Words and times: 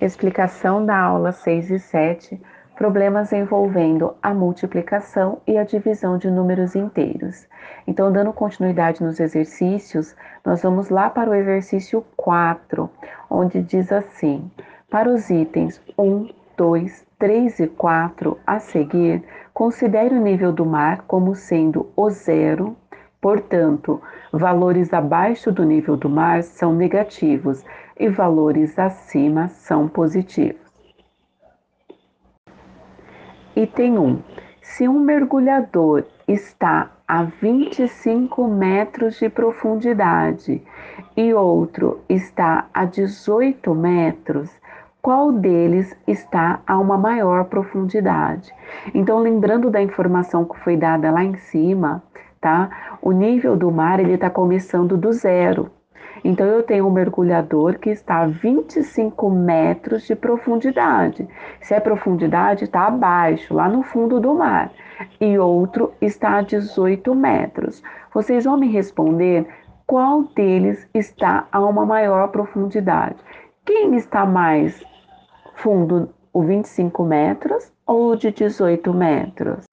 Explicação 0.00 0.84
da 0.84 0.98
aula 0.98 1.32
6 1.32 1.70
e 1.70 1.78
7, 1.78 2.40
problemas 2.76 3.32
envolvendo 3.32 4.14
a 4.22 4.34
multiplicação 4.34 5.38
e 5.46 5.56
a 5.56 5.64
divisão 5.64 6.18
de 6.18 6.30
números 6.30 6.76
inteiros. 6.76 7.48
Então, 7.86 8.12
dando 8.12 8.32
continuidade 8.32 9.02
nos 9.02 9.18
exercícios, 9.18 10.14
nós 10.44 10.62
vamos 10.62 10.90
lá 10.90 11.08
para 11.08 11.30
o 11.30 11.34
exercício 11.34 12.04
4, 12.16 12.90
onde 13.30 13.62
diz 13.62 13.90
assim: 13.90 14.50
para 14.90 15.08
os 15.08 15.30
itens 15.30 15.80
1, 15.98 16.28
2, 16.56 17.06
3 17.18 17.60
e 17.60 17.66
4 17.66 18.38
a 18.46 18.58
seguir, 18.58 19.24
considere 19.54 20.14
o 20.14 20.20
nível 20.20 20.52
do 20.52 20.66
mar 20.66 21.04
como 21.06 21.34
sendo 21.34 21.90
o 21.96 22.10
zero, 22.10 22.76
portanto, 23.20 24.00
valores 24.32 24.92
abaixo 24.92 25.50
do 25.50 25.64
nível 25.64 25.96
do 25.96 26.08
mar 26.08 26.42
são 26.42 26.74
negativos 26.74 27.64
e 27.98 28.08
valores 28.08 28.78
acima 28.78 29.48
são 29.48 29.88
positivos. 29.88 30.66
Item 33.54 33.98
1. 33.98 34.22
Se 34.60 34.86
um 34.86 35.00
mergulhador 35.00 36.04
está 36.28 36.90
a 37.08 37.22
25 37.22 38.46
metros 38.48 39.18
de 39.18 39.30
profundidade 39.30 40.62
e 41.16 41.32
outro 41.32 42.02
está 42.08 42.66
a 42.74 42.84
18 42.84 43.74
metros, 43.74 44.50
qual 45.00 45.30
deles 45.30 45.96
está 46.06 46.60
a 46.66 46.76
uma 46.76 46.98
maior 46.98 47.44
profundidade? 47.44 48.52
Então, 48.92 49.20
lembrando 49.20 49.70
da 49.70 49.80
informação 49.80 50.44
que 50.44 50.58
foi 50.58 50.76
dada 50.76 51.12
lá 51.12 51.22
em 51.22 51.36
cima, 51.36 52.02
tá? 52.46 52.70
O 53.02 53.10
nível 53.10 53.56
do 53.56 53.72
mar 53.72 53.98
ele 53.98 54.12
está 54.12 54.30
começando 54.30 54.96
do 54.96 55.12
zero. 55.12 55.68
Então, 56.22 56.46
eu 56.46 56.62
tenho 56.62 56.86
um 56.86 56.92
mergulhador 56.92 57.76
que 57.76 57.90
está 57.90 58.18
a 58.18 58.26
25 58.28 59.28
metros 59.28 60.06
de 60.06 60.14
profundidade. 60.14 61.26
Se 61.60 61.74
é 61.74 61.80
profundidade, 61.80 62.62
está 62.62 62.86
abaixo, 62.86 63.52
lá 63.52 63.68
no 63.68 63.82
fundo 63.82 64.20
do 64.20 64.32
mar. 64.32 64.70
E 65.20 65.36
outro 65.36 65.92
está 66.00 66.38
a 66.38 66.42
18 66.42 67.12
metros. 67.16 67.82
Vocês 68.14 68.44
vão 68.44 68.56
me 68.56 68.68
responder 68.68 69.44
qual 69.84 70.22
deles 70.22 70.88
está 70.94 71.48
a 71.50 71.60
uma 71.60 71.84
maior 71.84 72.28
profundidade. 72.28 73.16
Quem 73.64 73.96
está 73.96 74.24
mais 74.24 74.84
fundo, 75.56 76.10
o 76.32 76.42
25 76.42 77.04
metros 77.04 77.72
ou 77.84 78.12
o 78.12 78.16
de 78.16 78.30
18 78.30 78.94
metros? 78.94 79.64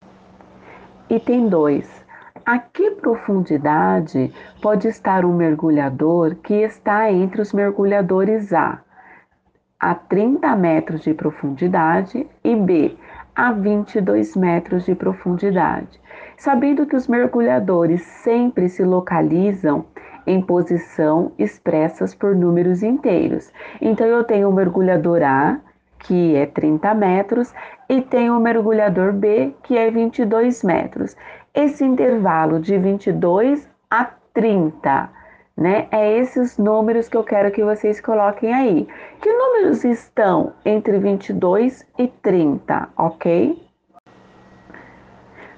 Item 1.09 1.47
2. 1.47 2.02
A 2.45 2.59
que 2.59 2.91
profundidade 2.91 4.33
pode 4.61 4.89
estar 4.89 5.23
um 5.23 5.33
mergulhador 5.33 6.35
que 6.35 6.55
está 6.55 7.09
entre 7.09 7.41
os 7.41 7.53
mergulhadores 7.53 8.51
A, 8.51 8.81
a 9.79 9.95
30 9.95 10.53
metros 10.57 11.03
de 11.03 11.13
profundidade, 11.13 12.27
e 12.43 12.53
B, 12.53 12.97
a 13.33 13.53
22 13.53 14.35
metros 14.35 14.83
de 14.85 14.93
profundidade? 14.93 16.01
Sabendo 16.35 16.85
que 16.85 16.97
os 16.97 17.07
mergulhadores 17.07 18.01
sempre 18.01 18.67
se 18.67 18.83
localizam 18.83 19.85
em 20.27 20.41
posição 20.41 21.31
expressas 21.39 22.13
por 22.13 22.35
números 22.35 22.83
inteiros. 22.83 23.53
Então, 23.79 24.05
eu 24.05 24.21
tenho 24.25 24.49
o 24.49 24.53
mergulhador 24.53 25.21
A, 25.23 25.61
que 25.99 26.35
é 26.35 26.45
30 26.45 26.93
metros, 26.93 27.53
e 27.87 28.01
tenho 28.01 28.37
o 28.37 28.41
mergulhador 28.41 29.13
B, 29.13 29.55
que 29.63 29.77
é 29.77 29.89
22 29.89 30.61
metros 30.63 31.15
esse 31.53 31.85
intervalo 31.85 32.59
de 32.59 32.77
22 32.77 33.67
a 33.89 34.09
30, 34.33 35.09
né? 35.55 35.87
É 35.91 36.17
esses 36.17 36.57
números 36.57 37.07
que 37.07 37.15
eu 37.15 37.23
quero 37.23 37.51
que 37.51 37.63
vocês 37.63 38.01
coloquem 38.01 38.53
aí. 38.53 38.87
Que 39.21 39.31
números 39.31 39.83
estão 39.83 40.53
entre 40.65 40.97
22 40.97 41.85
e 41.97 42.07
30, 42.07 42.89
ok? 42.97 43.61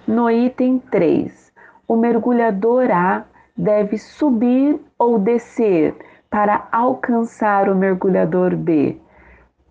No 0.06 0.30
item 0.30 0.80
3, 0.92 1.54
o 1.88 1.96
mergulhador 1.96 2.92
A 2.92 3.26
deve 3.58 3.98
subir 3.98 4.80
ou 5.00 5.18
descer 5.18 5.96
para 6.30 6.68
alcançar 6.72 7.70
o 7.70 7.76
mergulhador 7.76 8.56
B. 8.56 9.00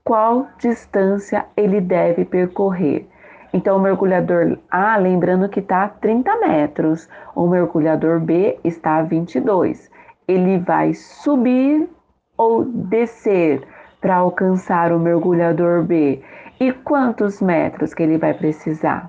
Qual 0.03 0.49
distância 0.59 1.47
ele 1.57 1.81
deve 1.81 2.25
percorrer? 2.25 3.07
Então, 3.55 3.77
o 3.77 3.81
mergulhador 3.81 4.59
A, 4.69 4.97
lembrando 4.97 5.49
que 5.49 5.61
está 5.61 5.85
a 5.85 5.89
30 5.89 6.41
metros, 6.41 7.09
o 7.37 7.47
mergulhador 7.47 8.19
B 8.19 8.59
está 8.65 8.97
a 8.97 9.03
22. 9.03 9.89
Ele 10.27 10.59
vai 10.59 10.93
subir 10.93 11.89
ou 12.37 12.65
descer 12.65 13.63
para 14.01 14.17
alcançar 14.17 14.91
o 14.91 14.99
mergulhador 14.99 15.85
B. 15.85 16.21
E 16.59 16.73
quantos 16.73 17.41
metros 17.41 17.95
que 17.95 18.03
ele 18.03 18.19
vai 18.19 18.35
precisar? 18.35 19.09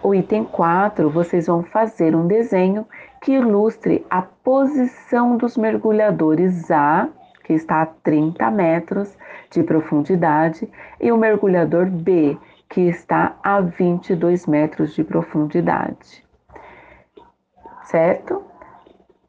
O 0.00 0.14
item 0.14 0.44
4, 0.44 1.10
vocês 1.10 1.48
vão 1.48 1.64
fazer 1.64 2.14
um 2.14 2.28
desenho 2.28 2.86
que 3.20 3.32
ilustre 3.32 4.06
a 4.08 4.22
posição 4.22 5.36
dos 5.36 5.56
mergulhadores 5.56 6.70
A, 6.70 7.08
que 7.42 7.52
está 7.52 7.82
a 7.82 7.86
30 7.86 8.48
metros 8.52 9.18
de 9.50 9.64
profundidade, 9.64 10.70
e 11.00 11.10
o 11.10 11.16
mergulhador 11.16 11.86
B, 11.86 12.38
que 12.72 12.80
está 12.80 13.36
a 13.42 13.60
22 13.60 14.46
metros 14.46 14.94
de 14.94 15.04
profundidade, 15.04 16.24
certo? 17.84 18.42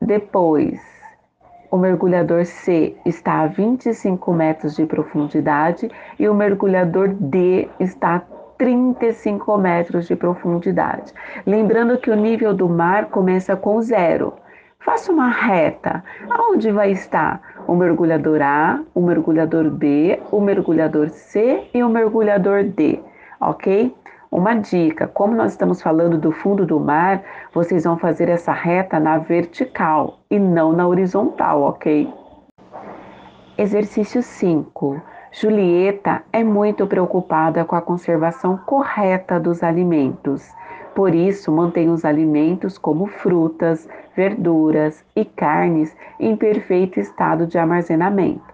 Depois, 0.02 0.81
o 1.70 1.76
mergulhador 1.76 2.46
C 2.46 2.96
está 3.06 3.42
a 3.42 3.48
25 3.48 4.31
metros 4.31 4.78
de 4.78 4.86
profundidade 4.86 5.92
e 6.18 6.30
o 6.30 6.34
mergulhador 6.34 7.09
D 7.09 7.68
está 7.81 8.16
a 8.16 8.20
35 8.58 9.58
metros 9.58 10.08
de 10.08 10.16
profundidade. 10.16 11.14
Lembrando 11.46 11.98
que 11.98 12.10
o 12.10 12.16
nível 12.16 12.54
do 12.54 12.70
mar 12.70 13.08
começa 13.08 13.58
com 13.58 13.81
zero. 13.81 14.34
Faça 14.80 15.12
uma 15.12 15.28
reta. 15.28 16.02
Aonde 16.30 16.72
vai 16.72 16.92
estar 16.92 17.42
o 17.68 17.75
mergulhador 17.75 18.42
A, 18.42 18.81
o 18.96 19.02
mergulhador 19.02 19.70
B, 19.70 20.18
o 20.31 20.40
mergulhador 20.40 21.10
C 21.10 21.68
e 21.74 21.84
o 21.84 21.90
mergulhador 21.90 22.64
D? 22.64 23.04
Ok? 23.50 23.96
Uma 24.31 24.56
dica: 24.56 25.08
como 25.08 25.36
nós 25.36 25.52
estamos 25.52 25.81
falando 25.81 26.18
do 26.18 26.31
fundo 26.31 26.66
do 26.66 26.80
mar, 26.80 27.24
vocês 27.54 27.84
vão 27.84 27.98
fazer 27.98 28.30
essa 28.30 28.52
reta 28.52 29.00
na 29.00 29.18
vertical 29.20 30.20
e 30.30 30.40
não 30.40 30.74
na 30.74 30.88
horizontal, 30.88 31.62
ok? 31.62 32.12
Exercício 33.58 34.24
5. 34.24 35.00
Julieta 35.31 36.24
é 36.31 36.44
muito 36.44 36.88
preocupada 36.88 37.64
com 37.64 37.76
a 37.76 37.81
conservação 37.81 38.58
correta 38.58 39.40
dos 39.40 39.62
alimentos. 39.62 40.52
Por 40.96 41.14
isso, 41.14 41.52
mantém 41.52 41.90
os 41.90 42.06
alimentos 42.06 42.78
como 42.78 43.08
frutas, 43.08 43.88
verduras 44.16 45.04
e 45.16 45.25
carnes 45.25 45.96
em 46.20 46.36
perfeito 46.36 47.00
estado 47.00 47.48
de 47.48 47.58
armazenamento, 47.58 48.54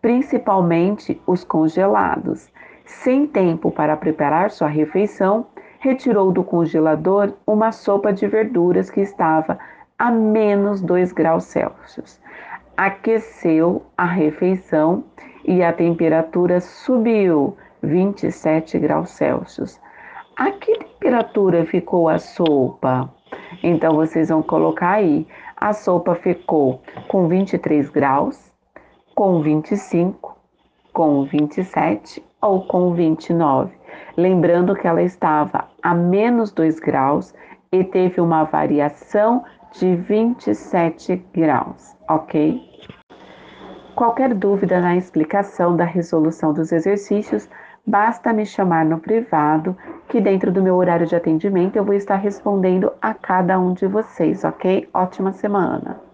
principalmente 0.00 1.20
os 1.26 1.44
congelados. 1.44 2.50
Sem 2.84 3.26
tempo 3.26 3.70
para 3.70 3.96
preparar 3.96 4.50
sua 4.50 4.68
refeição, 4.68 5.46
retirou 5.78 6.30
do 6.30 6.44
congelador 6.44 7.32
uma 7.46 7.72
sopa 7.72 8.12
de 8.12 8.26
verduras 8.26 8.90
que 8.90 9.00
estava 9.00 9.58
a 9.98 10.10
menos 10.10 10.80
2 10.80 11.12
graus 11.12 11.44
Celsius. 11.44 12.20
Aqueceu 12.76 13.82
a 13.96 14.04
refeição 14.04 15.04
e 15.44 15.62
a 15.62 15.72
temperatura 15.72 16.60
subiu 16.60 17.56
27 17.82 18.78
graus 18.78 19.10
Celsius. 19.10 19.80
A 20.36 20.50
que 20.50 20.78
temperatura 20.78 21.64
ficou 21.64 22.08
a 22.08 22.18
sopa? 22.18 23.10
Então 23.62 23.96
vocês 23.96 24.28
vão 24.28 24.42
colocar 24.42 24.92
aí. 24.92 25.26
A 25.56 25.72
sopa 25.72 26.14
ficou 26.14 26.82
com 27.08 27.28
23 27.28 27.88
graus, 27.90 28.52
com 29.14 29.40
25, 29.40 30.36
com 30.92 31.24
27 31.24 32.22
ou 32.44 32.60
com 32.66 32.92
29. 32.92 33.72
Lembrando 34.16 34.76
que 34.76 34.86
ela 34.86 35.02
estava 35.02 35.64
a 35.82 35.94
menos 35.94 36.52
2 36.52 36.78
graus 36.78 37.34
e 37.72 37.82
teve 37.82 38.20
uma 38.20 38.44
variação 38.44 39.42
de 39.72 39.96
27 39.96 41.16
graus, 41.32 41.96
ok? 42.08 42.60
Qualquer 43.96 44.34
dúvida 44.34 44.80
na 44.80 44.96
explicação 44.96 45.74
da 45.74 45.84
resolução 45.84 46.52
dos 46.52 46.70
exercícios, 46.70 47.48
basta 47.86 48.32
me 48.32 48.44
chamar 48.44 48.84
no 48.84 48.98
privado, 48.98 49.76
que 50.08 50.20
dentro 50.20 50.52
do 50.52 50.62
meu 50.62 50.76
horário 50.76 51.06
de 51.06 51.16
atendimento 51.16 51.76
eu 51.76 51.84
vou 51.84 51.94
estar 51.94 52.16
respondendo 52.16 52.92
a 53.00 53.14
cada 53.14 53.58
um 53.58 53.72
de 53.72 53.86
vocês, 53.86 54.44
ok? 54.44 54.88
Ótima 54.92 55.32
semana! 55.32 56.04